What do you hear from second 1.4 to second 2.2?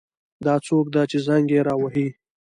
یې را وهي